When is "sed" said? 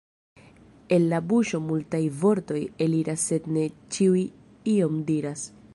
3.33-3.53